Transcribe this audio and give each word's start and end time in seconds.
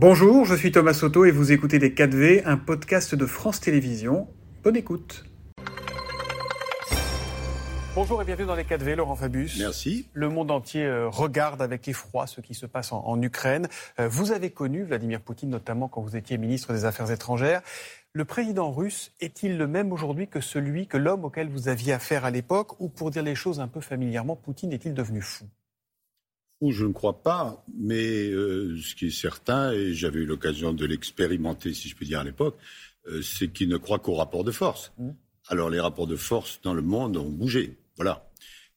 Bonjour, 0.00 0.44
je 0.44 0.54
suis 0.54 0.70
Thomas 0.70 0.92
Soto 0.92 1.24
et 1.24 1.32
vous 1.32 1.50
écoutez 1.50 1.80
Les 1.80 1.90
4V, 1.90 2.42
un 2.44 2.56
podcast 2.56 3.16
de 3.16 3.26
France 3.26 3.58
Télévisions. 3.58 4.28
Bonne 4.62 4.76
écoute. 4.76 5.24
Bonjour 7.96 8.22
et 8.22 8.24
bienvenue 8.24 8.46
dans 8.46 8.54
les 8.54 8.62
4V, 8.62 8.94
Laurent 8.94 9.16
Fabius. 9.16 9.58
Merci. 9.58 10.06
Le 10.12 10.28
monde 10.28 10.52
entier 10.52 10.84
euh, 10.84 11.08
regarde 11.08 11.60
avec 11.62 11.88
effroi 11.88 12.28
ce 12.28 12.40
qui 12.40 12.54
se 12.54 12.64
passe 12.64 12.92
en, 12.92 13.20
Ukraine. 13.20 13.66
Euh, 13.98 14.06
vous 14.06 14.30
avez 14.30 14.50
connu 14.50 14.84
Vladimir 14.84 15.20
Poutine, 15.20 15.50
notamment 15.50 15.88
quand 15.88 16.02
vous 16.02 16.14
étiez 16.14 16.38
ministre 16.38 16.72
des 16.72 16.84
Affaires 16.84 17.10
étrangères. 17.10 17.62
Le 18.12 18.24
président 18.24 18.70
russe 18.70 19.10
est-il 19.18 19.58
le 19.58 19.66
même 19.66 19.92
aujourd'hui 19.92 20.28
que 20.28 20.40
celui, 20.40 20.86
que 20.86 20.96
l'homme 20.96 21.24
auquel 21.24 21.48
vous 21.48 21.66
aviez 21.66 21.92
affaire 21.92 22.24
à 22.24 22.30
l'époque? 22.30 22.80
Ou 22.80 22.88
pour 22.88 23.10
dire 23.10 23.24
les 23.24 23.34
choses 23.34 23.58
un 23.58 23.66
peu 23.66 23.80
familièrement, 23.80 24.36
Poutine 24.36 24.72
est-il 24.72 24.94
devenu 24.94 25.22
fou? 25.22 25.46
Fou, 26.58 26.72
je 26.72 26.84
ne 26.84 26.92
crois 26.92 27.22
pas, 27.22 27.64
mais 27.78 28.28
euh, 28.30 28.76
ce 28.82 28.94
qui 28.94 29.06
est 29.06 29.10
certain, 29.10 29.72
et 29.72 29.94
j'avais 29.94 30.20
eu 30.20 30.26
l'occasion 30.26 30.72
de 30.72 30.84
l'expérimenter, 30.86 31.72
si 31.72 31.88
je 31.88 31.94
puis 31.94 32.06
dire, 32.06 32.20
à 32.20 32.24
l'époque, 32.24 32.58
c'est 33.22 33.48
qu'il 33.48 33.70
ne 33.70 33.78
croit 33.78 33.98
qu'au 33.98 34.14
rapport 34.14 34.44
de 34.44 34.50
force. 34.50 34.92
Mmh. 34.98 35.10
Alors 35.48 35.70
les 35.70 35.80
rapports 35.80 36.06
de 36.06 36.16
force 36.16 36.60
dans 36.62 36.74
le 36.74 36.82
monde 36.82 37.16
ont 37.16 37.30
bougé. 37.30 37.78
Voilà. 37.96 38.30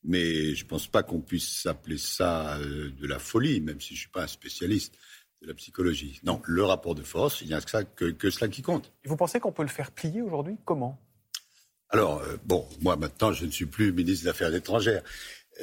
Mais 0.04 0.56
je 0.56 0.64
ne 0.64 0.70
pense 0.70 0.88
pas 0.88 1.04
qu'on 1.04 1.22
puisse 1.22 1.66
appeler 1.66 1.98
ça 1.98 2.58
euh, 2.58 2.90
de 3.00 3.08
la 3.08 3.20
folie, 3.20 3.62
même 3.62 3.80
si 3.80 3.90
je 3.90 3.94
ne 3.94 4.00
suis 4.00 4.10
pas 4.10 4.24
un 4.24 4.28
spécialiste 4.28 4.96
de 5.42 5.48
la 5.48 5.54
psychologie. 5.54 6.20
Non, 6.24 6.42
le 6.46 6.64
rapport 6.64 6.96
de 6.96 7.04
force, 7.04 7.42
il 7.42 7.48
n'y 7.48 7.54
a 7.54 7.62
que, 7.62 7.70
ça, 7.70 7.84
que, 7.84 8.30
cela 8.30 8.48
qui 8.48 8.62
compte. 8.62 8.92
Et 9.04 9.10
vous 9.10 9.18
pensez 9.18 9.40
qu'on 9.40 9.52
peut 9.52 9.64
le 9.64 9.70
faire 9.70 9.92
plier 9.92 10.22
aujourd'hui? 10.22 10.56
Comment? 10.66 11.00
Alors, 11.90 12.20
euh, 12.22 12.38
bon, 12.46 12.68
moi 12.82 12.96
maintenant, 12.96 13.34
je 13.34 13.46
ne 13.46 13.52
suis 13.52 13.66
plus 13.66 13.92
ministre 13.92 14.24
des 14.24 14.30
Affaires 14.30 14.56
étrangères. 14.56 15.04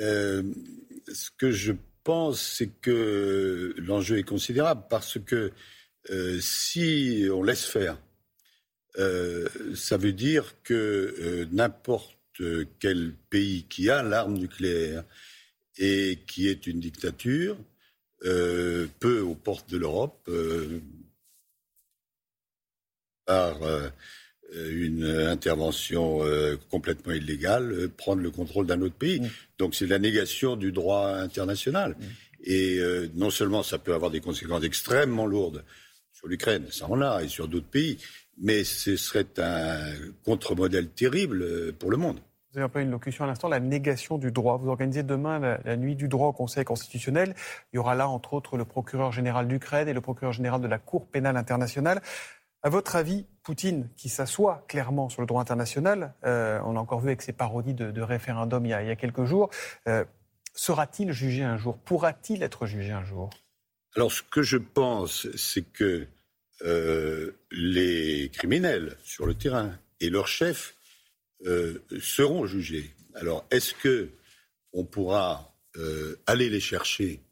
Euh, 0.00 0.42
ce 1.12 1.30
que 1.30 1.50
je 1.50 1.73
pense, 2.09 2.41
c'est 2.41 2.71
que 2.80 3.75
l'enjeu 3.77 4.17
est 4.17 4.23
considérable 4.23 4.85
parce 4.89 5.19
que 5.19 5.53
si 6.41 7.29
on 7.31 7.42
laisse 7.42 7.67
faire, 7.67 7.98
ça 9.75 9.98
veut 9.98 10.15
dire 10.15 10.55
que 10.62 11.47
n'importe 11.53 12.17
quel 12.78 13.12
pays 13.28 13.65
qui 13.65 13.91
a 13.91 14.03
l'arme 14.03 14.39
nucléaire 14.39 15.05
et 15.77 16.20
qui 16.27 16.48
est 16.48 16.67
une 16.67 16.81
dictature 16.81 17.59
euh, 18.25 18.89
peut, 18.98 19.20
aux 19.20 19.34
portes 19.34 19.70
de 19.70 19.77
l'Europe, 19.77 20.19
euh, 20.28 20.81
par 23.27 23.62
euh, 23.62 23.89
une 24.54 25.04
intervention 25.04 26.20
complètement 26.70 27.12
illégale, 27.12 27.88
prendre 27.96 28.22
le 28.22 28.30
contrôle 28.30 28.66
d'un 28.66 28.80
autre 28.80 28.94
pays. 28.94 29.20
Mm. 29.20 29.28
Donc 29.58 29.74
c'est 29.74 29.86
la 29.86 29.98
négation 29.98 30.56
du 30.56 30.72
droit 30.72 31.08
international. 31.08 31.96
Mm. 31.98 32.04
Et 32.44 32.80
non 33.14 33.30
seulement 33.30 33.62
ça 33.62 33.78
peut 33.78 33.94
avoir 33.94 34.10
des 34.10 34.20
conséquences 34.20 34.64
extrêmement 34.64 35.26
lourdes 35.26 35.64
sur 36.12 36.28
l'Ukraine, 36.28 36.64
ça 36.70 36.86
en 36.88 37.00
a, 37.00 37.22
et 37.22 37.28
sur 37.28 37.46
d'autres 37.46 37.69
pays, 37.69 37.98
mais 38.41 38.64
ce 38.64 38.96
serait 38.96 39.26
un 39.38 39.78
contre-modèle 40.24 40.88
terrible 40.88 41.72
pour 41.74 41.91
le 41.91 41.96
monde. 41.96 42.19
Vous 42.52 42.58
avez 42.58 42.64
un 42.64 42.70
peu 42.70 42.80
une 42.80 42.91
locution 42.91 43.24
à 43.24 43.26
l'instant, 43.26 43.48
la 43.48 43.60
négation 43.60 44.16
du 44.16 44.32
droit. 44.32 44.56
Vous 44.56 44.69
organisez 44.69 45.02
demain 45.02 45.58
la, 45.64 45.76
nuit 45.76 45.94
du 45.94 46.08
droit 46.08 46.28
au 46.28 46.32
Conseil 46.32 46.64
constitutionnel. 46.64 47.34
Il 47.72 47.76
y 47.76 47.78
aura 47.78 47.94
là, 47.94 48.08
entre 48.08 48.32
autres, 48.32 48.56
le 48.56 48.64
procureur 48.64 49.12
général 49.12 49.46
d'Ukraine 49.48 49.86
et 49.86 49.92
le 49.92 50.00
procureur 50.00 50.32
général 50.32 50.62
de 50.62 50.66
la 50.66 50.78
Cour 50.78 51.06
pénale 51.06 51.36
internationale. 51.36 52.00
À 52.62 52.70
votre 52.70 52.97
avis, 52.97 53.25
Poutine, 53.45 53.89
qui 53.97 54.09
s'assoit 54.09 54.64
clairement 54.69 55.09
sur 55.09 55.23
le 55.23 55.28
droit 55.28 55.41
international, 55.41 56.14
euh, 56.25 56.61
on 56.65 56.73
l'a 56.73 56.81
encore 56.81 57.00
vu 57.00 57.09
avec 57.09 57.23
ses 57.23 57.33
parodies 57.33 57.75
de, 57.75 58.00
référendum 58.00 58.67
il 58.67 58.70
y, 58.70 58.73
a, 58.73 58.97
quelques 58.97 59.25
jours, 59.25 59.48
euh, 59.87 60.05
sera-t-il 60.55 61.12
jugé 61.12 61.45
un 61.45 61.56
jour? 61.56 61.78
Pourra-t-il 61.78 62.42
être 62.42 62.67
jugé 62.67 62.91
un 62.91 63.05
jour? 63.05 63.31
Alors, 63.95 64.11
ce 64.11 64.23
que 64.23 64.42
je 64.42 64.56
pense, 64.56 65.28
c'est 65.37 65.62
que 65.62 66.09
euh, 66.62 67.31
les 67.53 68.28
criminels 68.34 68.97
sur 69.05 69.25
le 69.25 69.34
terrain 69.34 69.78
et 70.00 70.11
leurs 70.11 70.28
chefs 70.28 70.75
seront 72.00 72.47
jugés. 72.47 72.91
Alors, 73.15 73.47
est-ce 73.53 73.72
que 73.75 74.11
on 74.72 74.84
pourra 74.84 75.55
aller 76.27 76.50
les 76.50 76.59
chercher? 76.59 77.22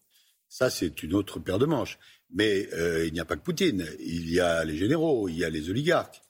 Ça, 0.49 0.71
c'est 0.71 1.03
une 1.03 1.15
autre 1.15 1.41
paire 1.41 1.59
de 1.59 1.67
manches. 1.67 1.99
Mais 2.31 2.69
euh, 2.73 3.07
il 3.07 3.13
n'y 3.13 3.21
a 3.21 3.25
pas 3.25 3.37
que 3.37 3.43
Poutine. 3.43 3.87
Il 4.01 4.31
y 4.31 4.41
a 4.41 4.65
les 4.65 4.77
généraux, 4.77 5.29
il 5.29 5.37
y 5.37 5.45
a 5.45 5.51
les 5.51 5.71
oligarques. 5.71 6.23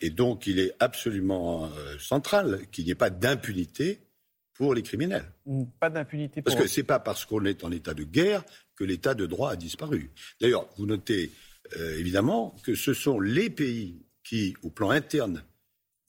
et 0.00 0.10
donc, 0.10 0.46
il 0.46 0.58
est 0.58 0.74
absolument 0.80 1.70
central 1.98 2.66
qu'il 2.72 2.84
n'y 2.84 2.90
ait 2.90 2.96
pas 2.96 3.10
d'impunité 3.10 4.00
pour 4.54 4.74
les 4.74 4.82
criminels. 4.82 5.30
Pas 5.78 5.90
d'impunité. 5.90 6.42
Parce 6.42 6.56
que 6.56 6.66
c'est 6.66 6.82
pas 6.82 6.98
parce 6.98 7.24
qu'on 7.24 7.44
est 7.44 7.62
en 7.62 7.70
état 7.70 7.94
de 7.94 8.02
guerre 8.02 8.42
que 8.74 8.82
l'état 8.82 9.14
de 9.14 9.26
droit 9.26 9.52
a 9.52 9.56
disparu. 9.56 10.10
D'ailleurs, 10.40 10.66
vous 10.76 10.86
notez 10.86 11.30
évidemment 11.76 12.56
que 12.64 12.74
ce 12.74 12.92
sont 12.92 13.20
les 13.20 13.50
pays 13.50 14.04
qui, 14.24 14.56
au 14.62 14.70
plan 14.70 14.90
interne, 14.90 15.44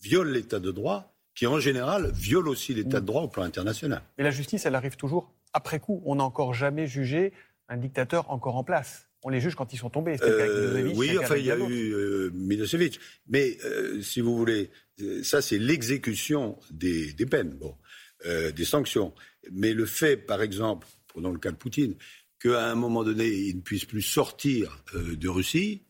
viole 0.01 0.31
l'état 0.31 0.59
de 0.59 0.71
droit, 0.71 1.13
qui 1.35 1.45
en 1.45 1.59
général 1.59 2.11
viole 2.13 2.47
aussi 2.47 2.73
l'état 2.73 2.99
de 2.99 3.05
droit 3.05 3.21
au 3.21 3.27
plan 3.27 3.43
international. 3.43 4.01
Mais 4.17 4.23
la 4.23 4.31
justice, 4.31 4.65
elle 4.65 4.75
arrive 4.75 4.95
toujours 4.95 5.31
après 5.53 5.79
coup. 5.79 6.01
On 6.05 6.15
n'a 6.15 6.23
encore 6.23 6.53
jamais 6.53 6.87
jugé 6.87 7.31
un 7.69 7.77
dictateur 7.77 8.29
encore 8.29 8.55
en 8.55 8.63
place. 8.63 9.07
On 9.23 9.29
les 9.29 9.41
juge 9.41 9.55
quand 9.55 9.73
ils 9.73 9.77
sont 9.77 9.89
tombés. 9.89 10.17
Euh, 10.21 10.93
oui, 10.95 11.17
enfin, 11.17 11.35
il 11.37 11.45
y 11.45 11.51
a 11.51 11.57
eu 11.57 11.93
euh, 11.93 12.29
Milosevic. 12.33 12.99
Mais 13.27 13.57
euh, 13.65 14.01
si 14.01 14.21
vous 14.21 14.37
voulez, 14.37 14.69
ça, 15.23 15.41
c'est 15.41 15.57
l'exécution 15.57 16.57
des, 16.71 17.13
peines, 17.29 17.57
bon, 17.57 17.75
des 18.23 18.65
sanctions. 18.65 19.13
Mais 19.51 19.73
le 19.73 19.85
fait, 19.85 20.17
par 20.17 20.41
exemple, 20.41 20.87
prenons 21.07 21.31
le 21.31 21.39
cas 21.39 21.51
de 21.51 21.57
Poutine, 21.57 21.95
qu'à 22.39 22.69
un 22.69 22.75
moment 22.75 23.03
donné, 23.03 23.27
il 23.27 23.57
ne 23.57 23.61
puisse 23.61 23.85
plus 23.85 24.03
sortir 24.03 24.83
de 24.93 25.27
Russie, 25.27 25.83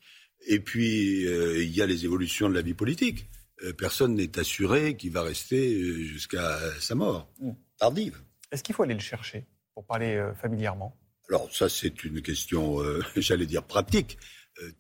et 0.48 0.60
puis 0.60 1.24
il 1.24 1.76
y 1.76 1.82
a 1.82 1.86
les 1.86 2.06
évolutions 2.06 2.50
de 2.50 2.56
la 2.56 2.62
vie 2.62 2.74
politique. 2.74 3.28
Euh, 3.64 3.74
personne 3.74 4.16
n'est 4.16 4.38
assuré 4.38 4.96
qu'il 4.96 5.12
va 5.12 5.24
rester 5.24 5.74
euh, 5.74 6.04
jusqu'à 6.04 6.60
sa 6.80 6.96
mort 6.96 7.32
mm. 7.40 7.52
tardive. 7.78 8.22
Est-ce 8.52 8.64
qu'il 8.64 8.76
faut 8.76 8.84
aller 8.84 8.94
le 8.94 9.00
chercher, 9.00 9.46
pour 9.74 9.86
parler 9.86 10.16
euh, 10.16 10.34
familièrement? 10.36 10.96
Alors 11.30 11.54
ça, 11.54 11.70
c'est 11.70 12.04
une 12.04 12.22
question, 12.22 12.80
j'allais 13.16 13.46
dire, 13.46 13.64
pratique. 13.64 14.18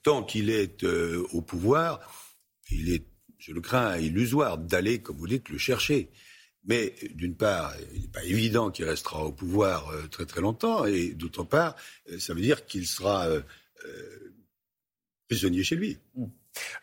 tant 0.03 0.24
qu'il 0.24 0.50
est 0.50 0.84
au 0.84 1.41
pouvoir, 1.41 2.00
il 2.72 2.91
est, 2.91 3.06
je 3.38 3.52
le 3.52 3.62
crains, 3.62 3.97
illusoire 3.97 4.57
d'aller, 4.57 5.00
comme 5.00 5.18
vous 5.18 5.28
dites, 5.28 5.50
le 5.50 5.57
chercher. 5.57 6.09
Mais 6.66 6.96
d'une 7.16 7.36
part, 7.36 7.74
il 7.94 8.02
n'est 8.02 8.07
pas 8.07 8.24
évident 8.24 8.72
qu'il 8.72 8.86
restera 8.86 9.24
au 9.24 9.31
pouvoir 9.31 9.91
très 10.09 10.25
très 10.25 10.41
longtemps, 10.41 10.86
et 10.86 11.13
d'autre 11.13 11.44
part, 11.44 11.75
ça 12.19 12.34
veut 12.34 12.41
dire 12.41 12.66
qu'il 12.66 12.88
sera 12.88 13.28
prisonnier 15.28 15.63
chez 15.63 15.75
lui. 15.75 15.97
Mm. 16.16 16.25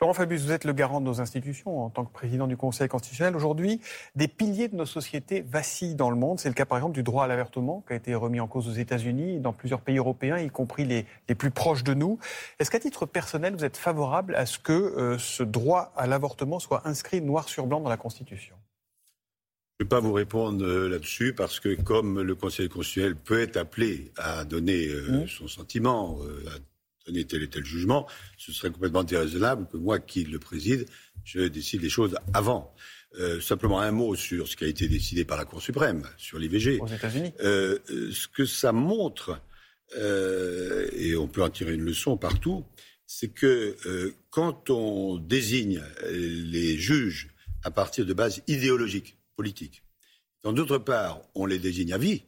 Laurent 0.01 0.15
Fabius, 0.15 0.43
vous 0.43 0.53
êtes 0.53 0.65
le 0.65 0.73
garant 0.73 1.01
de 1.01 1.07
nos 1.07 1.21
institutions 1.21 1.85
en 1.85 1.91
tant 1.91 2.05
que 2.05 2.13
président 2.13 2.47
du 2.47 2.57
Conseil 2.57 2.89
constitutionnel. 2.89 3.37
Aujourd'hui, 3.37 3.81
des 4.15 4.29
piliers 4.29 4.69
de 4.69 4.77
nos 4.77 4.87
sociétés 4.87 5.43
vacillent 5.43 5.95
dans 5.95 6.11
le 6.11 6.17
monde. 6.17 6.41
C'est 6.41 6.49
le 6.49 6.55
cas 6.55 6.65
par 6.65 6.79
exemple 6.79 6.95
du 6.95 7.03
droit 7.03 7.25
à 7.25 7.27
l'avortement 7.27 7.85
qui 7.87 7.93
a 7.93 7.97
été 7.97 8.15
remis 8.15 8.41
en 8.41 8.47
cause 8.47 8.69
aux 8.69 8.73
États-Unis, 8.73 9.41
dans 9.41 9.53
plusieurs 9.53 9.81
pays 9.81 9.99
européens, 9.99 10.39
y 10.39 10.51
compris 10.51 10.85
les, 10.85 11.07
plus 11.35 11.51
proches 11.51 11.85
de 11.85 11.95
nous. 11.95 12.19
Est-ce 12.59 12.71
qu'à 12.71 12.81
titre 12.81 13.07
personnel, 13.07 13.55
vous 13.57 13.65
êtes 13.65 13.77
favorable 13.77 14.35
à 14.37 14.47
ce 14.47 14.59
que 14.59 14.73
euh, 14.73 15.19
ce 15.19 15.43
droit 15.43 15.93
à 15.97 16.07
l'avortement 16.07 16.59
soit 16.59 16.87
inscrit 16.87 17.21
noir 17.21 17.49
sur 17.49 17.67
blanc 17.67 17.81
dans 17.81 17.89
la 17.89 17.97
Constitution? 17.97 18.55
Je 19.79 19.85
ne 19.85 19.87
vais 19.87 19.89
pas 19.89 20.01
vous 20.01 20.13
répondre 20.13 20.65
euh, 20.65 20.89
là-dessus 20.89 21.35
parce 21.35 21.59
que 21.59 21.75
comme 21.75 22.23
le 22.23 22.35
Conseil 22.37 22.69
constitutionnel 22.69 23.17
peut 23.17 23.41
être 23.41 23.57
appelé 23.57 24.13
à 24.17 24.45
donner 24.45 24.87
euh, 24.87 25.25
mmh. 25.25 25.27
son 25.27 25.49
sentiment, 25.49 26.19
donner 27.07 27.25
tel 27.25 27.43
et 27.43 27.49
tel 27.49 27.65
jugement, 27.65 28.07
ce 28.37 28.53
serait 28.53 28.71
complètement 28.71 29.05
déraisonnable 29.05 29.67
que 29.71 29.77
moi, 29.77 29.99
qui 29.99 30.25
le 30.25 30.39
préside, 30.39 30.87
je 31.25 31.41
décide 31.41 31.83
les 31.83 31.89
choses 31.89 32.17
avant. 32.33 32.75
Euh, 33.21 33.41
simplement 33.41 33.81
un 33.81 33.93
mot 33.93 34.17
sur 34.17 34.49
ce 34.49 34.57
qui 34.57 34.65
a 34.65 34.67
été 34.67 34.89
décidé 34.89 35.25
par 35.25 35.37
la 35.37 35.45
Cour 35.45 35.63
suprême, 35.63 36.03
sur 36.17 36.39
l'IVG. 36.39 36.81
Aux 36.81 36.87
États-Unis 36.89 37.33
euh, 37.41 37.79
Ce 37.89 38.27
que 38.27 38.45
ça 38.45 38.73
montre, 38.73 39.41
euh, 39.97 40.89
et 40.93 41.15
on 41.17 41.29
peut 41.29 41.43
en 41.43 41.51
tirer 41.51 41.75
une 41.75 41.85
leçon 41.85 42.17
partout, 42.17 42.65
c'est 43.07 43.29
que 43.29 43.77
quand 44.31 44.71
on 44.71 45.19
désigne 45.19 45.83
les 46.11 46.77
juges 46.77 47.29
à 47.63 47.71
partir 47.71 48.07
de 48.07 48.15
bases 48.15 48.43
idéologiques, 48.49 49.19
politiques, 49.37 49.85
quand 50.43 50.53
d'autre 50.53 50.79
part 50.79 51.21
on 51.35 51.47
les 51.47 51.59
désigne 51.59 51.93
à 51.93 51.99
vie, 51.99 52.25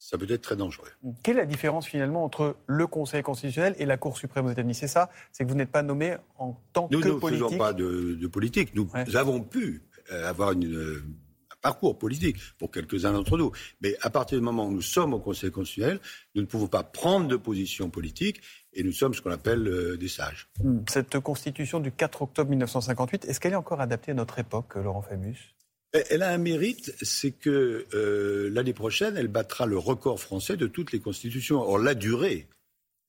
ça 0.00 0.16
peut 0.16 0.26
être 0.30 0.40
très 0.40 0.56
dangereux. 0.56 0.88
Quelle 1.22 1.36
est 1.36 1.40
la 1.40 1.46
différence 1.46 1.86
finalement 1.86 2.24
entre 2.24 2.56
le 2.66 2.86
Conseil 2.86 3.22
constitutionnel 3.22 3.76
et 3.78 3.84
la 3.84 3.98
Cour 3.98 4.16
suprême 4.16 4.46
aux 4.46 4.50
États-Unis 4.50 4.74
C'est 4.74 4.88
ça 4.88 5.10
C'est 5.30 5.44
que 5.44 5.50
vous 5.50 5.54
n'êtes 5.54 5.70
pas 5.70 5.82
nommé 5.82 6.16
en 6.38 6.58
tant 6.72 6.88
que 6.88 6.96
politique 6.96 7.20
Nous 7.22 7.30
ne 7.30 7.48
faisons 7.48 7.58
pas 7.58 7.72
de, 7.74 8.26
politique. 8.26 8.74
Nous 8.74 8.88
avons 9.14 9.42
pu 9.42 9.82
euh, 10.10 10.28
avoir 10.28 10.52
une, 10.52 10.74
euh, 10.74 11.04
un 11.52 11.56
parcours 11.60 11.98
politique 11.98 12.38
pour 12.58 12.70
quelques-uns 12.70 13.12
d'entre 13.12 13.36
nous. 13.36 13.52
Mais 13.82 13.94
à 14.00 14.08
partir 14.08 14.38
du 14.38 14.44
moment 14.44 14.66
où 14.66 14.72
nous 14.72 14.80
sommes 14.80 15.12
au 15.12 15.20
Conseil 15.20 15.50
constitutionnel, 15.50 16.00
nous 16.34 16.40
ne 16.40 16.46
pouvons 16.46 16.66
pas 16.66 16.82
prendre 16.82 17.28
de 17.28 17.36
position 17.36 17.90
politique 17.90 18.40
et 18.72 18.82
nous 18.82 18.92
sommes 18.92 19.12
ce 19.12 19.20
qu'on 19.20 19.32
appelle 19.32 19.68
euh, 19.68 19.98
des 19.98 20.08
sages. 20.08 20.48
Hmm. 20.64 20.78
Cette 20.88 21.20
constitution 21.20 21.78
du 21.78 21.92
4 21.92 22.22
octobre 22.22 22.48
1958, 22.48 23.26
est-ce 23.26 23.38
qu'elle 23.38 23.52
est 23.52 23.56
encore 23.56 23.82
adaptée 23.82 24.12
à 24.12 24.14
notre 24.14 24.38
époque, 24.38 24.76
Laurent 24.76 25.02
Famus 25.02 25.54
elle 25.92 26.22
a 26.22 26.30
un 26.32 26.38
mérite, 26.38 26.94
c'est 27.02 27.32
que 27.32 27.86
euh, 27.94 28.48
l'année 28.50 28.72
prochaine, 28.72 29.16
elle 29.16 29.28
battra 29.28 29.66
le 29.66 29.76
record 29.76 30.20
français 30.20 30.56
de 30.56 30.66
toutes 30.66 30.92
les 30.92 31.00
constitutions. 31.00 31.60
Or, 31.60 31.78
la 31.78 31.94
durée 31.94 32.48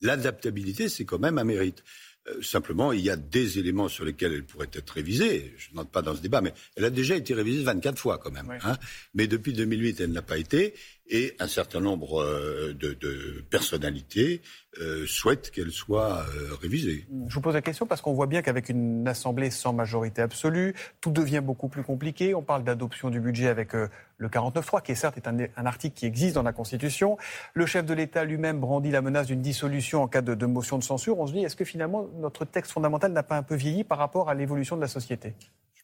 l'adaptabilité, 0.01 0.89
c'est 0.89 1.05
quand 1.05 1.19
même 1.19 1.37
un 1.37 1.43
mérite. 1.43 1.83
Euh, 2.27 2.41
simplement, 2.41 2.91
il 2.91 3.01
y 3.01 3.09
a 3.09 3.15
des 3.15 3.57
éléments 3.57 3.87
sur 3.87 4.05
lesquels 4.05 4.33
elle 4.33 4.45
pourrait 4.45 4.69
être 4.73 4.91
révisée. 4.91 5.55
Je 5.57 5.73
n'entre 5.73 5.89
pas 5.89 6.01
dans 6.01 6.15
ce 6.15 6.21
débat, 6.21 6.41
mais 6.41 6.53
elle 6.75 6.85
a 6.85 6.89
déjà 6.89 7.15
été 7.15 7.33
révisée 7.33 7.63
24 7.63 7.97
fois 7.97 8.17
quand 8.19 8.31
même. 8.31 8.51
Hein. 8.63 8.77
Mais 9.15 9.27
depuis 9.27 9.53
2008, 9.53 10.01
elle 10.01 10.11
n'a 10.11 10.21
pas 10.21 10.37
été. 10.37 10.75
Et 11.07 11.35
un 11.39 11.47
certain 11.47 11.81
nombre 11.81 12.21
euh, 12.21 12.73
de, 12.73 13.43
personnalités 13.49 14.41
euh, 14.79 15.05
souhaitent 15.05 15.51
qu'elle 15.51 15.71
soit 15.71 16.25
euh, 16.33 16.55
révisée. 16.61 17.05
Je 17.27 17.35
vous 17.35 17.41
pose 17.41 17.53
la 17.53 17.61
question 17.61 17.85
parce 17.85 17.99
qu'on 18.01 18.13
voit 18.13 18.27
bien 18.27 18.41
qu'avec 18.41 18.69
une 18.69 19.05
assemblée 19.05 19.51
sans 19.51 19.73
majorité 19.73 20.21
absolue, 20.21 20.73
tout 21.01 21.11
devient 21.11 21.41
beaucoup 21.43 21.67
plus 21.67 21.83
compliqué. 21.83 22.33
On 22.33 22.41
parle 22.41 22.63
d'adoption 22.63 23.09
du 23.09 23.19
budget 23.19 23.49
avec 23.49 23.75
euh, 23.75 23.89
le 24.17 24.29
49.3, 24.29 24.81
qui 24.81 24.93
est 24.93 24.95
certes 24.95 25.17
est 25.17 25.27
un, 25.27 25.65
article 25.65 25.97
qui 25.97 26.05
existe 26.05 26.35
dans 26.35 26.43
la 26.43 26.53
Constitution. 26.53 27.17
Le 27.53 27.65
chef 27.65 27.85
de 27.85 27.93
l'État 27.93 28.23
lui-même 28.23 28.61
brandit 28.61 28.91
la 28.91 29.01
menace 29.01 29.27
d'une 29.27 29.41
dissolution 29.41 30.03
en 30.03 30.07
cas 30.07 30.21
de, 30.21 30.45
motion 30.45 30.77
de 30.77 30.83
censure. 30.85 31.19
On 31.19 31.27
se 31.27 31.33
dit, 31.33 31.43
est-ce 31.43 31.57
que 31.57 31.65
finalement 31.65 32.07
notre 32.21 32.45
texte 32.45 32.71
fondamental 32.71 33.11
n'a 33.11 33.23
pas 33.23 33.35
un 33.35 33.43
peu 33.43 33.55
vieilli 33.55 33.83
par 33.83 33.97
rapport 33.97 34.29
à 34.29 34.35
l'évolution 34.35 34.77
de 34.77 34.81
la 34.81 34.87
société? 34.87 35.33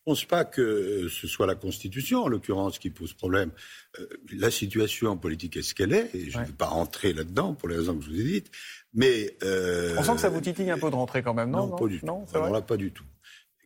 Ne 0.08 0.16
pense 0.16 0.26
pas 0.26 0.46
que 0.46 1.10
ce 1.10 1.28
soit 1.28 1.48
la 1.48 1.56
Constitution, 1.56 2.24
en 2.24 2.28
l'occurrence, 2.30 2.80
qui 2.80 2.90
pose 2.90 3.12
problème. 3.12 3.52
Euh, 4.00 4.08
la 4.32 4.50
situation 4.50 5.18
politique 5.18 5.58
est 5.58 5.64
ce 5.64 5.76
qu'elle 5.76 5.92
est, 5.92 6.10
et 6.16 6.30
je 6.30 6.40
ne 6.40 6.46
vais 6.46 6.54
pas 6.54 6.68
rentrer 6.68 7.12
là-dedans 7.12 7.54
pour 7.54 7.68
les 7.68 7.76
raisons 7.76 7.98
que 7.98 8.06
je 8.06 8.12
vous 8.12 8.20
ai 8.20 8.24
dites. 8.24 8.52
Mais 8.94 9.36
euh, 9.44 9.96
on 9.98 10.04
sent 10.04 10.14
que 10.14 10.22
ça 10.22 10.30
vous 10.30 10.40
titille 10.40 10.72
un 10.72 10.80
peu 10.80 10.90
de 10.90 10.96
rentrer 10.96 11.22
quand 11.24 11.34
même, 11.34 11.50
non? 11.50 11.68
Non, 11.68 11.76
pas 11.76 11.88
du 11.88 12.00
tout. 12.00 12.26
Alors 12.34 12.52
là, 12.52 12.62
pas 12.62 12.78
du 12.78 12.92
tout. 12.92 13.04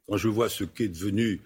Quand 0.07 0.17
je 0.17 0.27
vois 0.29 0.49
ce 0.49 0.63
qu'est 0.63 0.87
devenu 0.87 1.41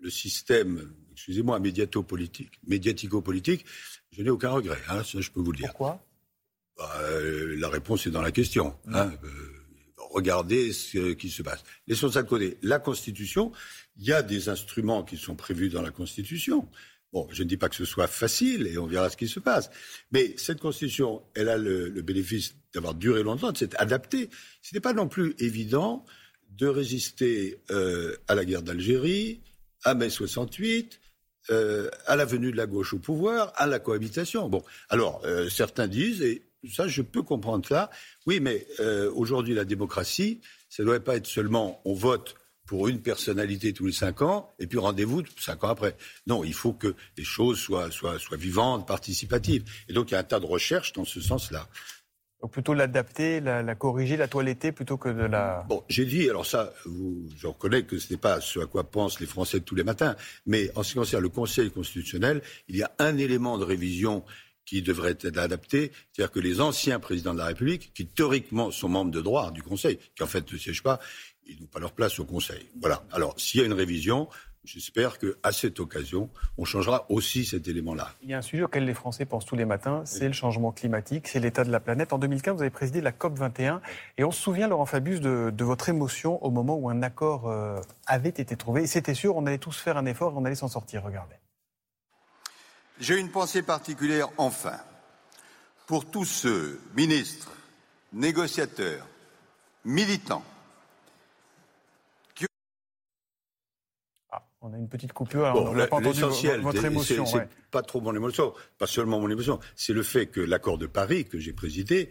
le 0.00 0.10
système, 0.10 0.92
excusez-moi, 1.12 1.60
médiato-politique, 1.60 2.50
médiatico-politique, 2.66 3.64
je 4.10 4.22
n'ai 4.22 4.30
aucun 4.30 4.50
regret. 4.50 4.78
Hein, 4.88 5.04
ça, 5.04 5.20
je 5.20 5.30
peux 5.30 5.40
vous 5.40 5.52
le 5.52 5.58
dire. 5.58 5.68
Pourquoi? 5.68 6.04
Bah, 6.76 6.90
euh, 7.02 7.56
La 7.60 7.68
réponse 7.68 8.06
est 8.06 8.10
dans 8.10 8.22
la 8.22 8.32
question. 8.32 8.74
Hein, 8.92 9.12
regardez 10.10 10.72
ce 10.72 11.12
qui 11.12 11.30
se 11.30 11.42
passe. 11.42 11.62
Laissons 11.86 12.10
ça 12.10 12.22
de 12.22 12.28
côté. 12.28 12.58
La 12.62 12.78
Constitution, 12.78 13.52
il 13.96 14.06
y 14.06 14.12
a 14.12 14.22
des 14.22 14.48
instruments 14.48 15.02
qui 15.02 15.16
sont 15.16 15.34
prévus 15.34 15.68
dans 15.68 15.82
la 15.82 15.90
Constitution. 15.90 16.68
Bon, 17.12 17.26
je 17.32 17.42
ne 17.42 17.48
dis 17.48 17.56
pas 17.56 17.68
que 17.68 17.74
ce 17.74 17.84
soit 17.84 18.06
facile 18.06 18.68
et 18.68 18.78
on 18.78 18.86
verra 18.86 19.10
ce 19.10 19.16
qui 19.16 19.26
se 19.26 19.40
passe. 19.40 19.70
Mais 20.12 20.34
cette 20.36 20.60
Constitution, 20.60 21.22
elle 21.34 21.48
a 21.48 21.58
le, 21.58 21.90
bénéfice 22.02 22.54
d'avoir 22.72 22.94
duré 22.94 23.22
longtemps, 23.22 23.50
de 23.50 23.58
s'être 23.58 23.80
adaptée. 23.80 24.30
Ce 24.62 24.72
n'était 24.72 24.80
pas 24.80 24.92
non 24.92 25.08
plus 25.08 25.34
évident 25.38 26.04
de 26.50 26.66
résister 26.66 27.60
euh, 27.70 28.16
à 28.28 28.34
la 28.34 28.44
guerre 28.44 28.62
d'Algérie, 28.62 29.40
à 29.82 29.94
mai 29.94 30.10
68, 30.10 31.00
euh, 31.50 31.90
à 32.06 32.16
la 32.16 32.24
venue 32.24 32.52
de 32.52 32.56
la 32.56 32.66
gauche 32.66 32.92
au 32.92 32.98
pouvoir, 32.98 33.52
à 33.56 33.66
la 33.66 33.80
cohabitation. 33.80 34.48
Bon, 34.48 34.62
alors 34.88 35.20
euh, 35.24 35.48
certains 35.48 35.88
disent, 35.88 36.22
et 36.22 36.42
ça 36.68 36.88
je 36.88 37.02
peux 37.02 37.22
comprendre 37.22 37.66
ça, 37.66 37.90
oui, 38.26 38.40
mais 38.40 38.66
euh, 38.80 39.10
aujourd'hui 39.14 39.54
la 39.54 39.64
démocratie, 39.64 40.40
ça 40.68 40.82
ne 40.82 40.88
doit 40.88 41.00
pas 41.00 41.16
être 41.16 41.26
seulement 41.26 41.80
on 41.84 41.94
vote 41.94 42.34
pour 42.66 42.86
une 42.86 43.02
personnalité 43.02 43.72
tous 43.72 43.86
les 43.86 43.92
cinq 43.92 44.22
ans, 44.22 44.52
et 44.60 44.68
puis 44.68 44.78
rendez-vous 44.78 45.24
cinq 45.40 45.64
ans 45.64 45.70
après. 45.70 45.96
Non, 46.28 46.44
il 46.44 46.54
faut 46.54 46.72
que 46.72 46.94
les 47.18 47.24
choses 47.24 47.58
soient, 47.58 47.90
soient, 47.90 48.20
soient 48.20 48.36
vivantes, 48.36 48.86
participatives. 48.86 49.64
Et 49.88 49.92
donc 49.92 50.10
il 50.10 50.14
y 50.14 50.16
a 50.16 50.20
un 50.20 50.24
tas 50.24 50.38
de 50.38 50.46
recherches 50.46 50.92
dans 50.92 51.04
ce 51.04 51.20
sens-là. 51.20 51.66
Donc 52.40 52.52
plutôt 52.52 52.72
l'adapter, 52.72 53.40
la, 53.40 53.62
la, 53.62 53.74
corriger, 53.74 54.16
la 54.16 54.28
toiletter 54.28 54.72
plutôt 54.72 54.96
que 54.96 55.08
de 55.08 55.24
la. 55.24 55.66
Bon, 55.68 55.82
j'ai 55.88 56.06
dit, 56.06 56.30
alors 56.30 56.46
ça, 56.46 56.72
vous, 56.86 57.28
je 57.36 57.46
reconnais 57.48 57.82
que 57.82 57.98
ce 57.98 58.12
n'est 58.12 58.18
pas 58.18 58.40
ce 58.40 58.60
à 58.60 58.66
quoi 58.66 58.84
pensent 58.84 59.20
les 59.20 59.26
Français 59.26 59.60
tous 59.60 59.74
les 59.74 59.84
matins, 59.84 60.16
mais 60.46 60.70
en 60.76 60.82
ce 60.82 60.92
qui 60.92 60.98
concerne 60.98 61.22
le 61.22 61.28
Conseil 61.28 61.70
constitutionnel, 61.70 62.40
il 62.68 62.76
y 62.76 62.82
a 62.82 62.92
un 62.98 63.18
élément 63.18 63.58
de 63.58 63.64
révision 63.64 64.24
qui 64.70 64.82
devrait 64.82 65.16
être 65.20 65.36
adapté, 65.36 65.90
c'est-à-dire 66.12 66.30
que 66.30 66.38
les 66.38 66.60
anciens 66.60 67.00
présidents 67.00 67.32
de 67.32 67.38
la 67.38 67.46
République, 67.46 67.92
qui 67.92 68.06
théoriquement 68.06 68.70
sont 68.70 68.88
membres 68.88 69.10
de 69.10 69.20
droit 69.20 69.50
du 69.50 69.64
Conseil, 69.64 69.98
qui 70.14 70.22
en 70.22 70.28
fait 70.28 70.50
ne 70.52 70.56
siègent 70.56 70.84
pas, 70.84 71.00
ils 71.44 71.60
n'ont 71.60 71.66
pas 71.66 71.80
leur 71.80 71.90
place 71.90 72.20
au 72.20 72.24
Conseil. 72.24 72.70
Voilà. 72.80 73.02
Alors, 73.10 73.34
s'il 73.36 73.60
y 73.60 73.64
a 73.64 73.66
une 73.66 73.72
révision, 73.72 74.28
J'espère 74.62 75.18
qu'à 75.18 75.52
cette 75.52 75.80
occasion, 75.80 76.28
on 76.58 76.66
changera 76.66 77.06
aussi 77.08 77.46
cet 77.46 77.66
élément-là. 77.66 78.12
Il 78.22 78.28
y 78.28 78.34
a 78.34 78.38
un 78.38 78.42
sujet 78.42 78.62
auquel 78.62 78.84
les 78.84 78.92
Français 78.92 79.24
pensent 79.24 79.46
tous 79.46 79.56
les 79.56 79.64
matins, 79.64 80.02
c'est 80.04 80.20
oui. 80.20 80.26
le 80.26 80.32
changement 80.34 80.70
climatique, 80.70 81.28
c'est 81.28 81.40
l'état 81.40 81.64
de 81.64 81.70
la 81.70 81.80
planète. 81.80 82.12
En 82.12 82.18
2015, 82.18 82.56
vous 82.56 82.60
avez 82.60 82.68
présidé 82.68 83.00
la 83.00 83.10
COP 83.10 83.38
21 83.38 83.80
et 84.18 84.22
on 84.22 84.30
se 84.30 84.38
souvient, 84.38 84.68
Laurent 84.68 84.84
Fabius, 84.84 85.22
de, 85.22 85.50
de 85.50 85.64
votre 85.64 85.88
émotion 85.88 86.44
au 86.44 86.50
moment 86.50 86.76
où 86.76 86.90
un 86.90 87.02
accord 87.02 87.48
euh, 87.48 87.80
avait 88.06 88.28
été 88.28 88.54
trouvé. 88.54 88.86
C'était 88.86 89.14
sûr, 89.14 89.34
on 89.34 89.46
allait 89.46 89.56
tous 89.56 89.78
faire 89.78 89.96
un 89.96 90.04
effort 90.04 90.32
et 90.32 90.36
on 90.36 90.44
allait 90.44 90.54
s'en 90.54 90.68
sortir. 90.68 91.04
Regardez. 91.04 91.36
J'ai 93.00 93.18
une 93.18 93.30
pensée 93.30 93.62
particulière, 93.62 94.28
enfin, 94.36 94.78
pour 95.86 96.10
tous 96.10 96.26
ceux, 96.26 96.80
ministres, 96.94 97.50
négociateurs, 98.12 99.06
militants, 99.84 100.44
On 104.62 104.74
a 104.74 104.76
une 104.76 104.88
petite 104.88 105.14
coupure. 105.14 105.46
Alors 105.46 105.64
bon, 105.64 105.70
on 105.70 105.74
n'a 105.74 105.86
pas 105.86 105.96
entendu 105.96 106.20
votre 106.60 106.84
émotion. 106.84 107.24
C'est 107.24 107.36
ouais. 107.36 107.48
pas 107.70 107.82
trop 107.82 108.00
mon 108.02 108.14
émotion, 108.14 108.52
pas 108.76 108.86
seulement 108.86 109.18
mon 109.18 109.30
émotion. 109.30 109.58
C'est 109.74 109.94
le 109.94 110.02
fait 110.02 110.26
que 110.26 110.40
l'accord 110.40 110.76
de 110.76 110.86
Paris 110.86 111.24
que 111.24 111.38
j'ai 111.38 111.54
présidé, 111.54 112.10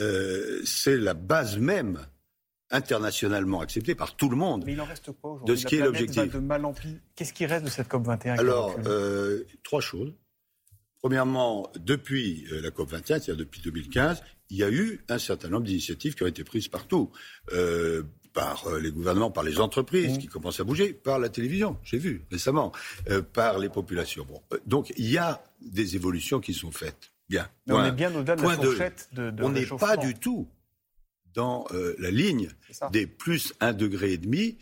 euh, 0.00 0.62
c'est 0.64 0.96
la 0.96 1.12
base 1.12 1.58
même 1.58 1.98
internationalement 2.70 3.60
acceptée 3.60 3.94
par 3.94 4.16
tout 4.16 4.30
le 4.30 4.36
monde. 4.36 4.64
Mais 4.64 4.72
il 4.72 4.80
en 4.80 4.86
reste 4.86 5.12
quoi 5.12 5.32
aujourd'hui 5.32 5.54
De 5.54 5.60
ce 5.60 5.66
qui 5.66 5.76
est 5.76 5.80
l'objectif. 5.80 6.34
Qu'est-ce 7.14 7.34
qui 7.34 7.44
reste 7.44 7.66
de 7.66 7.70
cette 7.70 7.88
COP 7.88 8.06
21 8.06 8.38
Alors, 8.38 8.74
euh, 8.86 9.44
trois 9.62 9.82
choses. 9.82 10.14
Premièrement, 11.02 11.70
depuis 11.78 12.46
euh, 12.52 12.60
la 12.60 12.70
COP 12.70 12.90
21, 12.90 13.18
c'est-à-dire 13.18 13.36
depuis 13.36 13.60
2015, 13.60 14.22
il 14.50 14.56
y 14.56 14.64
a 14.64 14.70
eu 14.70 15.04
un 15.08 15.18
certain 15.18 15.48
nombre 15.48 15.64
d'initiatives 15.64 16.14
qui 16.14 16.22
ont 16.22 16.28
été 16.28 16.44
prises 16.44 16.68
partout. 16.68 17.10
Euh, 17.52 18.04
par 18.32 18.66
euh, 18.66 18.80
les 18.80 18.90
gouvernements, 18.90 19.30
par 19.30 19.44
les 19.44 19.60
entreprises 19.60 20.16
mmh. 20.16 20.18
qui 20.18 20.26
commencent 20.26 20.60
à 20.60 20.64
bouger, 20.64 20.92
par 20.92 21.18
la 21.18 21.28
télévision, 21.28 21.76
j'ai 21.84 21.98
vu 21.98 22.24
récemment, 22.30 22.72
euh, 23.10 23.22
par 23.22 23.58
les 23.58 23.68
populations. 23.68 24.26
Bon, 24.28 24.40
donc 24.66 24.92
il 24.96 25.10
y 25.10 25.18
a 25.18 25.42
des 25.60 25.96
évolutions 25.96 26.40
qui 26.40 26.54
sont 26.54 26.72
faites. 26.72 27.12
Bien. 27.28 27.48
Mais 27.66 27.74
on 27.74 27.84
est 27.84 27.92
bien 27.92 28.14
au-delà 28.14 28.36
de 28.36 28.42
la 28.42 28.56
fourchette 28.56 29.08
de, 29.12 29.30
de 29.30 29.42
On 29.42 29.50
n'est 29.50 29.64
pas 29.64 29.96
du 29.96 30.14
tout 30.14 30.48
dans 31.34 31.66
euh, 31.72 31.94
la 31.98 32.10
ligne 32.10 32.50
des 32.90 33.06
plus 33.06 33.54
un 33.60 33.72
degré 33.72 34.12
et 34.12 34.18
demi 34.18 34.58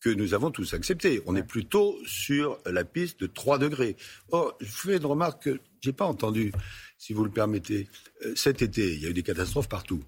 que 0.00 0.10
nous 0.10 0.34
avons 0.34 0.50
tous 0.50 0.74
accepté. 0.74 1.22
On 1.26 1.34
ouais. 1.34 1.40
est 1.40 1.44
plutôt 1.44 1.98
sur 2.06 2.58
la 2.66 2.84
piste 2.84 3.20
de 3.20 3.26
3 3.26 3.58
degrés. 3.58 3.96
Or, 4.30 4.56
je 4.60 4.66
fais 4.66 4.96
une 4.96 5.06
remarque 5.06 5.44
que 5.44 5.60
j'ai 5.80 5.92
pas 5.92 6.06
entendue, 6.06 6.52
si 6.98 7.12
vous 7.12 7.24
le 7.24 7.30
permettez. 7.30 7.88
cet 8.34 8.62
été, 8.62 8.94
il 8.94 9.00
y 9.02 9.06
a 9.06 9.10
eu 9.10 9.14
des 9.14 9.22
catastrophes 9.22 9.68
partout. 9.68 10.02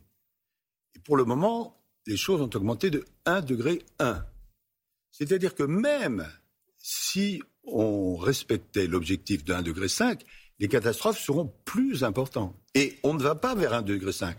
Et 0.94 0.98
pour 1.00 1.16
le 1.16 1.24
moment, 1.24 1.82
les 2.06 2.16
choses 2.16 2.40
ont 2.40 2.50
augmenté 2.54 2.90
de 2.90 3.04
1 3.26 3.42
degré 3.42 3.82
1. 3.98 4.24
C'est-à-dire 5.10 5.54
que 5.54 5.62
même 5.62 6.26
si 6.78 7.42
on 7.64 8.16
respectait 8.16 8.86
l'objectif 8.86 9.44
de 9.44 9.52
1 9.52 9.62
degré 9.62 9.88
5, 9.88 10.22
les 10.58 10.68
catastrophes 10.68 11.18
seront 11.18 11.52
plus 11.64 12.04
importantes. 12.04 12.54
Et 12.74 12.98
on 13.02 13.14
ne 13.14 13.22
va 13.22 13.34
pas 13.34 13.54
vers 13.54 13.74
1 13.74 13.82
degré 13.82 14.12
5. 14.12 14.36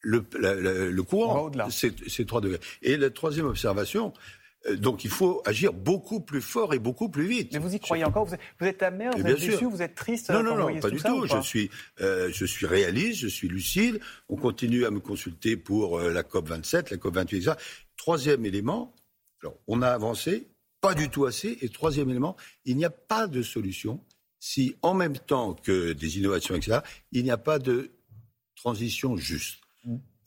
Le, 0.00 0.24
la, 0.38 0.54
la, 0.54 0.72
le 0.90 1.02
courant, 1.02 1.50
c'est 1.70 2.26
3 2.26 2.40
degrés. 2.40 2.60
Et 2.82 2.96
la 2.96 3.10
troisième 3.10 3.46
observation, 3.46 4.12
euh, 4.12 4.43
donc 4.76 5.04
il 5.04 5.10
faut 5.10 5.42
agir 5.44 5.72
beaucoup 5.72 6.20
plus 6.20 6.40
fort 6.40 6.74
et 6.74 6.78
beaucoup 6.78 7.08
plus 7.08 7.26
vite. 7.26 7.52
Mais 7.52 7.58
vous 7.58 7.74
y 7.74 7.80
croyez 7.80 8.04
encore? 8.04 8.24
Vous 8.24 8.34
êtes, 8.34 8.40
vous 8.58 8.66
êtes 8.66 8.82
amer, 8.82 9.12
vous 9.16 9.26
êtes 9.26 9.40
déçu, 9.40 9.64
vous 9.64 9.82
êtes 9.82 9.94
triste 9.94 10.30
Non, 10.30 10.42
non, 10.42 10.56
non, 10.56 10.80
pas 10.80 10.90
du 10.90 10.98
ça, 10.98 11.08
tout. 11.08 11.26
Pas? 11.26 11.40
je, 11.40 11.46
suis, 11.46 11.70
euh, 12.00 12.30
je 12.32 12.44
suis 12.44 12.66
réaliste, 12.66 13.20
je 13.20 13.28
suis 13.28 13.48
lucide. 13.48 14.00
On 14.28 14.36
continue 14.36 14.86
à 14.86 14.90
me 14.90 15.00
consulter 15.00 15.56
pour 15.56 15.98
euh, 15.98 16.12
la 16.12 16.22
COP 16.22 16.48
27, 16.48 16.90
la 16.90 16.96
COP 16.96 17.14
28, 17.14 17.36
etc. 17.36 17.52
Troisième 17.96 18.44
élément, 18.46 18.94
alors, 19.42 19.58
on 19.66 19.82
a 19.82 19.88
avancé, 19.88 20.48
pas 20.80 20.94
du 20.94 21.10
tout 21.10 21.26
assez. 21.26 21.58
Et 21.60 21.68
troisième 21.68 22.08
élément, 22.10 22.36
il 22.64 22.76
n'y 22.76 22.84
a 22.84 22.90
pas 22.90 23.26
de 23.26 23.42
solution 23.42 24.00
si 24.40 24.76
en 24.82 24.92
même 24.92 25.18
temps 25.18 25.54
que 25.54 25.92
des 25.92 26.18
innovations, 26.18 26.54
etc., 26.54 26.80
il 27.12 27.24
n'y 27.24 27.30
a 27.30 27.38
pas 27.38 27.58
de 27.58 27.90
transition 28.54 29.16
juste. 29.16 29.60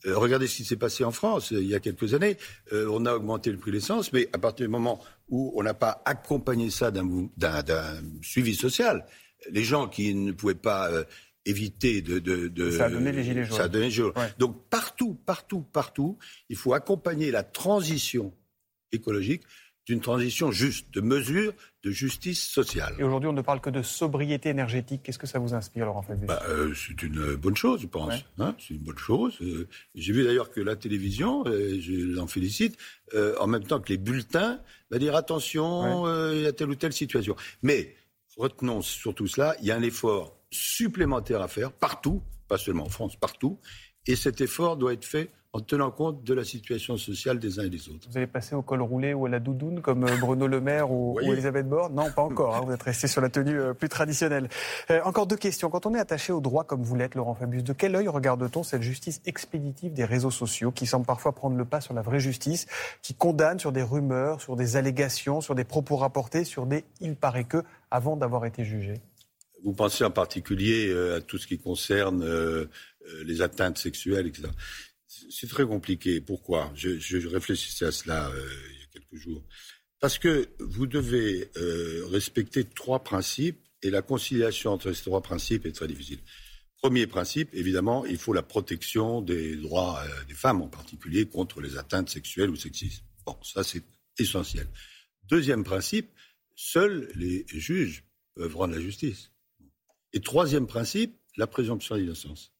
Euh, 0.06 0.16
regardez 0.16 0.46
ce 0.46 0.56
qui 0.56 0.64
s'est 0.64 0.76
passé 0.76 1.04
en 1.04 1.10
France 1.10 1.52
euh, 1.52 1.60
il 1.60 1.68
y 1.68 1.74
a 1.74 1.80
quelques 1.80 2.14
années. 2.14 2.36
Euh, 2.72 2.88
on 2.90 3.06
a 3.06 3.14
augmenté 3.14 3.50
le 3.50 3.58
prix 3.58 3.70
de 3.70 3.76
l'essence, 3.76 4.12
mais 4.12 4.28
à 4.32 4.38
partir 4.38 4.66
du 4.66 4.70
moment 4.70 5.00
où 5.28 5.52
on 5.56 5.62
n'a 5.62 5.74
pas 5.74 6.02
accompagné 6.04 6.70
ça 6.70 6.90
d'un 6.90 8.00
suivi 8.22 8.54
social, 8.54 9.06
les 9.50 9.64
gens 9.64 9.88
qui 9.88 10.14
ne 10.14 10.32
pouvaient 10.32 10.54
pas 10.54 10.90
éviter 11.44 12.02
de, 12.02 12.18
de, 12.18 12.48
de, 12.48 12.70
Ça 12.70 12.86
a 12.86 12.90
donné 12.90 13.12
les 13.12 13.24
gilets 13.24 13.44
jaunes. 13.44 13.56
Ça 13.56 13.64
a 13.64 13.68
donné 13.68 13.86
les 13.86 13.90
gilets 13.90 14.04
jaunes. 14.06 14.16
Ouais. 14.16 14.32
Donc 14.38 14.68
partout, 14.68 15.14
partout, 15.14 15.60
partout, 15.60 16.18
il 16.48 16.56
faut 16.56 16.74
accompagner 16.74 17.30
la 17.30 17.42
transition 17.42 18.32
écologique 18.92 19.42
d'une 19.88 20.00
transition 20.00 20.52
juste, 20.52 20.92
de 20.92 21.00
mesures 21.00 21.54
de 21.82 21.90
justice 21.90 22.46
sociale. 22.46 22.94
Et 22.98 23.04
aujourd'hui, 23.04 23.28
on 23.30 23.32
ne 23.32 23.40
parle 23.40 23.60
que 23.62 23.70
de 23.70 23.80
sobriété 23.80 24.50
énergétique. 24.50 25.02
Qu'est-ce 25.02 25.18
que 25.18 25.26
ça 25.26 25.38
vous 25.38 25.54
inspire, 25.54 25.86
Laurent 25.86 26.02
Fabius 26.02 26.26
bah, 26.26 26.42
euh, 26.46 26.74
C'est 26.74 27.02
une 27.02 27.36
bonne 27.36 27.56
chose, 27.56 27.80
je 27.80 27.86
pense. 27.86 28.12
Ouais. 28.12 28.24
Hein 28.38 28.54
c'est 28.58 28.74
une 28.74 28.82
bonne 28.82 28.98
chose. 28.98 29.38
Euh, 29.40 29.66
J'ai 29.94 30.12
vu 30.12 30.24
d'ailleurs 30.24 30.50
que 30.50 30.60
la 30.60 30.76
télévision, 30.76 31.42
euh, 31.46 31.80
je 31.80 32.14
l'en 32.14 32.26
félicite, 32.26 32.76
euh, 33.14 33.34
en 33.40 33.46
même 33.46 33.64
temps 33.64 33.80
que 33.80 33.88
les 33.88 33.96
bulletins, 33.96 34.60
va 34.90 34.98
dire 34.98 35.16
attention, 35.16 36.02
ouais. 36.02 36.10
Euh, 36.10 36.36
il 36.36 36.42
y 36.42 36.46
a 36.46 36.52
telle 36.52 36.68
ou 36.68 36.74
telle 36.74 36.92
situation. 36.92 37.34
Mais 37.62 37.96
retenons 38.36 38.82
surtout 38.82 39.26
cela, 39.26 39.56
il 39.60 39.66
y 39.66 39.70
a 39.70 39.76
un 39.76 39.82
effort 39.82 40.36
supplémentaire 40.50 41.40
à 41.40 41.48
faire 41.48 41.72
partout, 41.72 42.22
pas 42.46 42.58
seulement 42.58 42.84
en 42.84 42.90
France, 42.90 43.16
partout. 43.16 43.58
Et 44.06 44.16
cet 44.16 44.42
effort 44.42 44.76
doit 44.76 44.92
être 44.92 45.06
fait 45.06 45.30
en 45.54 45.60
tenant 45.60 45.90
compte 45.90 46.24
de 46.24 46.34
la 46.34 46.44
situation 46.44 46.98
sociale 46.98 47.38
des 47.38 47.58
uns 47.58 47.64
et 47.64 47.70
des 47.70 47.88
autres. 47.88 48.06
Vous 48.10 48.18
allez 48.18 48.26
passer 48.26 48.54
au 48.54 48.60
col 48.60 48.82
roulé 48.82 49.14
ou 49.14 49.24
à 49.24 49.28
la 49.30 49.40
doudoune 49.40 49.80
comme 49.80 50.04
euh, 50.04 50.16
Bruno 50.20 50.46
Le 50.46 50.60
Maire 50.60 50.90
ou, 50.90 51.18
Elisabeth 51.20 51.66
Borne? 51.66 51.94
Non, 51.94 52.10
pas 52.10 52.22
encore. 52.22 52.54
Hein, 52.54 52.60
vous 52.66 52.72
êtes 52.72 52.82
resté 52.82 53.06
sur 53.06 53.22
la 53.22 53.30
tenue 53.30 53.58
euh, 53.58 53.72
plus 53.72 53.88
traditionnelle. 53.88 54.50
Euh, 54.90 55.00
encore 55.04 55.26
deux 55.26 55.36
questions. 55.36 55.70
Quand 55.70 55.86
on 55.86 55.94
est 55.94 55.98
attaché 55.98 56.34
au 56.34 56.40
droit 56.40 56.64
comme 56.64 56.82
vous 56.82 56.94
l'êtes, 56.96 57.14
Laurent 57.14 57.34
Fabius, 57.34 57.64
de 57.64 57.72
quel 57.72 57.96
œil 57.96 58.08
regarde-t-on 58.08 58.62
cette 58.62 58.82
justice 58.82 59.22
expéditive 59.24 59.94
des 59.94 60.04
réseaux 60.04 60.30
sociaux 60.30 60.70
qui 60.70 60.84
semble 60.84 61.06
parfois 61.06 61.32
prendre 61.32 61.56
le 61.56 61.64
pas 61.64 61.80
sur 61.80 61.94
la 61.94 62.02
vraie 62.02 62.20
justice, 62.20 62.66
qui 63.00 63.14
condamne 63.14 63.58
sur 63.58 63.72
des 63.72 63.82
rumeurs, 63.82 64.42
sur 64.42 64.54
des 64.54 64.76
allégations, 64.76 65.40
sur 65.40 65.54
des 65.54 65.64
propos 65.64 65.96
rapportés, 65.96 66.44
sur 66.44 66.66
des 66.66 66.84
il 67.00 67.16
paraît 67.16 67.44
que, 67.44 67.62
avant 67.90 68.16
d'avoir 68.16 68.44
été 68.44 68.64
jugé? 68.64 69.00
Vous 69.64 69.72
pensez 69.72 70.04
en 70.04 70.10
particulier 70.10 70.94
à 71.16 71.20
tout 71.20 71.38
ce 71.38 71.46
qui 71.46 71.58
concerne 71.58 72.24
les 73.24 73.42
atteintes 73.42 73.78
sexuelles, 73.78 74.26
etc. 74.26 74.48
C'est 75.08 75.48
très 75.48 75.64
compliqué. 75.64 76.20
Pourquoi? 76.20 76.70
Je, 76.74 77.26
réfléchissais 77.26 77.86
à 77.86 77.92
cela 77.92 78.28
euh, 78.28 78.48
il 78.70 78.80
y 78.80 78.82
a 78.82 78.86
quelques 78.92 79.16
jours. 79.16 79.42
Parce 80.00 80.18
que 80.18 80.48
vous 80.60 80.86
devez 80.86 81.50
euh, 81.56 82.06
respecter 82.06 82.64
trois 82.64 83.02
principes 83.02 83.58
et 83.82 83.90
la 83.90 84.02
conciliation 84.02 84.72
entre 84.72 84.92
ces 84.92 85.02
trois 85.02 85.22
principes 85.22 85.66
est 85.66 85.72
très 85.72 85.88
difficile. 85.88 86.20
Premier 86.82 87.06
principe, 87.06 87.48
évidemment, 87.54 88.04
il 88.04 88.18
faut 88.18 88.32
la 88.32 88.42
protection 88.42 89.22
des 89.22 89.56
droits 89.56 90.00
euh, 90.04 90.24
des 90.24 90.34
femmes 90.34 90.62
en 90.62 90.68
particulier 90.68 91.26
contre 91.26 91.60
les 91.60 91.76
atteintes 91.78 92.10
sexuelles 92.10 92.50
ou 92.50 92.56
sexistes. 92.56 93.02
Bon, 93.26 93.36
ça 93.42 93.64
c'est 93.64 93.82
essentiel. 94.18 94.68
Deuxième 95.24 95.64
principe, 95.64 96.10
seuls 96.54 97.10
les 97.14 97.46
juges 97.48 98.04
peuvent 98.34 98.56
rendre 98.56 98.74
la 98.74 98.80
justice. 98.80 99.32
Et 100.12 100.20
troisième 100.20 100.66
principe, 100.66 101.18
la 101.36 101.46
présomption 101.46 101.96
d'innocence. 101.96 102.52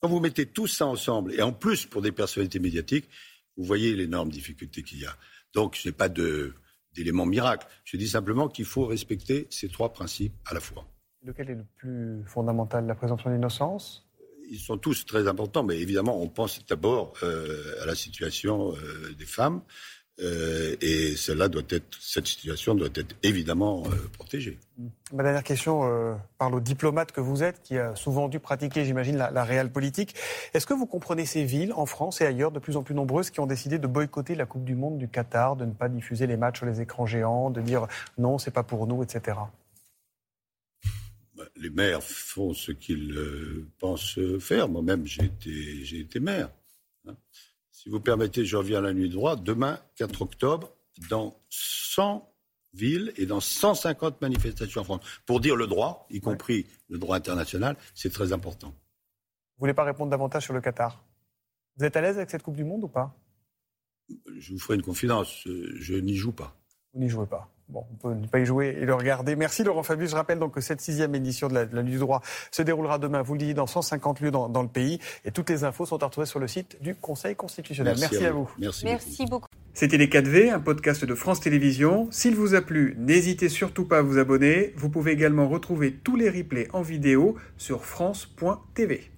Quand 0.00 0.08
vous 0.08 0.20
mettez 0.20 0.46
tout 0.46 0.66
ça 0.66 0.86
ensemble, 0.86 1.32
et 1.34 1.42
en 1.42 1.52
plus 1.52 1.86
pour 1.86 2.02
des 2.02 2.12
personnalités 2.12 2.58
médiatiques, 2.58 3.08
vous 3.56 3.64
voyez 3.64 3.94
l'énorme 3.94 4.30
difficulté 4.30 4.82
qu'il 4.82 5.00
y 5.00 5.06
a. 5.06 5.16
Donc, 5.54 5.76
ce 5.76 5.88
n'est 5.88 5.94
pas 5.94 6.08
d'élément 6.10 7.24
miracle. 7.24 7.66
Je 7.84 7.96
dis 7.96 8.08
simplement 8.08 8.48
qu'il 8.48 8.66
faut 8.66 8.86
respecter 8.86 9.46
ces 9.50 9.68
trois 9.68 9.92
principes 9.92 10.34
à 10.44 10.54
la 10.54 10.60
fois. 10.60 10.86
Lequel 11.22 11.50
est 11.50 11.54
le 11.54 11.64
plus 11.76 12.22
fondamental 12.26 12.86
La 12.86 12.94
présomption 12.94 13.30
d'innocence? 13.30 14.06
Ils 14.48 14.60
sont 14.60 14.78
tous 14.78 15.06
très 15.06 15.26
importants, 15.26 15.64
mais 15.64 15.78
évidemment, 15.78 16.20
on 16.20 16.28
pense 16.28 16.64
d'abord 16.66 17.14
euh, 17.22 17.82
à 17.82 17.86
la 17.86 17.94
situation 17.94 18.76
euh, 18.76 19.12
des 19.18 19.24
femmes. 19.24 19.62
Euh, 20.18 20.76
et 20.80 21.14
cela 21.14 21.48
doit 21.48 21.62
être, 21.68 21.98
cette 22.00 22.26
situation 22.26 22.74
doit 22.74 22.88
être 22.94 23.14
évidemment 23.22 23.82
euh, 23.86 24.08
protégée. 24.14 24.58
Ma 25.12 25.22
dernière 25.22 25.44
question 25.44 25.84
euh, 25.84 26.14
parle 26.38 26.54
aux 26.54 26.60
diplomates 26.60 27.12
que 27.12 27.20
vous 27.20 27.42
êtes, 27.42 27.62
qui 27.62 27.76
a 27.76 27.94
souvent 27.96 28.28
dû 28.28 28.40
pratiquer, 28.40 28.86
j'imagine, 28.86 29.16
la, 29.18 29.30
la 29.30 29.44
réelle 29.44 29.70
politique. 29.70 30.14
Est-ce 30.54 30.66
que 30.66 30.72
vous 30.72 30.86
comprenez 30.86 31.26
ces 31.26 31.44
villes, 31.44 31.74
en 31.74 31.84
France 31.84 32.22
et 32.22 32.26
ailleurs, 32.26 32.50
de 32.50 32.58
plus 32.58 32.78
en 32.78 32.82
plus 32.82 32.94
nombreuses, 32.94 33.28
qui 33.28 33.40
ont 33.40 33.46
décidé 33.46 33.78
de 33.78 33.86
boycotter 33.86 34.34
la 34.34 34.46
Coupe 34.46 34.64
du 34.64 34.74
Monde 34.74 34.96
du 34.96 35.08
Qatar, 35.08 35.54
de 35.54 35.66
ne 35.66 35.72
pas 35.72 35.90
diffuser 35.90 36.26
les 36.26 36.38
matchs 36.38 36.58
sur 36.58 36.66
les 36.66 36.80
écrans 36.80 37.04
géants, 37.04 37.50
de 37.50 37.60
dire 37.60 37.86
non, 38.16 38.38
c'est 38.38 38.50
pas 38.50 38.62
pour 38.62 38.86
nous, 38.86 39.02
etc. 39.02 39.36
Bah, 41.36 41.44
les 41.56 41.68
maires 41.68 42.02
font 42.02 42.54
ce 42.54 42.72
qu'ils 42.72 43.14
pensent 43.78 44.18
faire. 44.40 44.66
Moi-même, 44.70 45.06
j'ai 45.06 45.24
été, 45.24 46.00
été 46.00 46.20
maire. 46.20 46.48
Hein. 47.06 47.16
Si 47.76 47.90
vous 47.90 48.00
permettez, 48.00 48.46
je 48.46 48.56
reviens 48.56 48.78
à 48.78 48.80
la 48.80 48.94
nuit 48.94 49.10
de 49.10 49.12
droit. 49.12 49.36
Demain, 49.36 49.78
4 49.96 50.22
octobre, 50.22 50.72
dans 51.10 51.38
100 51.50 52.26
villes 52.72 53.12
et 53.18 53.26
dans 53.26 53.40
150 53.40 54.22
manifestations 54.22 54.80
en 54.80 54.84
France. 54.84 55.20
Pour 55.26 55.40
dire 55.40 55.56
le 55.56 55.66
droit, 55.66 56.06
y 56.08 56.20
compris 56.20 56.66
le 56.88 56.96
droit 56.96 57.16
international, 57.16 57.76
c'est 57.94 58.10
très 58.10 58.32
important. 58.32 58.68
Vous 58.68 59.60
voulez 59.60 59.74
pas 59.74 59.84
répondre 59.84 60.10
davantage 60.10 60.44
sur 60.44 60.54
le 60.54 60.62
Qatar? 60.62 61.04
Vous 61.76 61.84
êtes 61.84 61.94
à 61.96 62.00
l'aise 62.00 62.16
avec 62.16 62.30
cette 62.30 62.42
Coupe 62.42 62.56
du 62.56 62.64
Monde 62.64 62.84
ou 62.84 62.88
pas? 62.88 63.14
Je 64.38 64.54
vous 64.54 64.58
ferai 64.58 64.76
une 64.76 64.82
confidence, 64.82 65.42
je 65.44 65.94
n'y 65.96 66.14
joue 66.14 66.32
pas. 66.32 66.56
Vous 66.94 67.00
n'y 67.00 67.10
jouez 67.10 67.26
pas 67.26 67.52
Bon, 67.68 67.84
on 67.90 67.96
peut 67.96 68.14
ne 68.14 68.26
pas 68.26 68.38
y 68.38 68.46
jouer 68.46 68.76
et 68.80 68.84
le 68.84 68.94
regarder. 68.94 69.34
Merci 69.34 69.64
Laurent 69.64 69.82
Fabius. 69.82 70.10
Je 70.10 70.14
rappelle 70.14 70.38
donc 70.38 70.54
que 70.54 70.60
cette 70.60 70.80
sixième 70.80 71.14
édition 71.16 71.48
de 71.48 71.54
la, 71.54 71.82
Nuit 71.82 71.92
du 71.92 71.98
droit 71.98 72.22
se 72.52 72.62
déroulera 72.62 72.98
demain, 72.98 73.22
vous 73.22 73.34
le 73.34 73.40
dites, 73.40 73.56
dans 73.56 73.66
150 73.66 74.20
lieux 74.20 74.30
dans, 74.30 74.62
le 74.62 74.68
pays. 74.68 75.00
Et 75.24 75.32
toutes 75.32 75.50
les 75.50 75.64
infos 75.64 75.84
sont 75.84 76.00
à 76.02 76.06
retrouver 76.06 76.26
sur 76.26 76.38
le 76.38 76.46
site 76.46 76.80
du 76.80 76.94
Conseil 76.94 77.34
constitutionnel. 77.34 77.96
Merci, 77.98 78.24
à, 78.24 78.30
vous. 78.30 78.48
Merci, 78.58 78.84
Merci 78.84 79.26
beaucoup. 79.26 79.48
C'était 79.74 79.98
Les 79.98 80.06
4V, 80.06 80.52
un 80.52 80.60
podcast 80.60 81.04
de 81.04 81.14
France 81.14 81.40
Télévisions. 81.40 82.08
S'il 82.10 82.36
vous 82.36 82.54
a 82.54 82.62
plu, 82.62 82.94
n'hésitez 82.98 83.48
surtout 83.48 83.84
pas 83.84 83.98
à 83.98 84.02
vous 84.02 84.18
abonner. 84.18 84.72
Vous 84.76 84.88
pouvez 84.88 85.12
également 85.12 85.48
retrouver 85.48 85.92
tous 85.92 86.16
les 86.16 86.30
replays 86.30 86.68
en 86.72 86.82
vidéo 86.82 87.36
sur 87.58 87.84
France.tv. 87.84 89.10